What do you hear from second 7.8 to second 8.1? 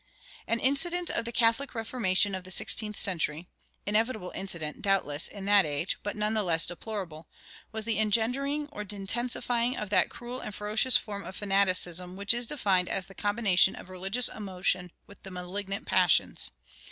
the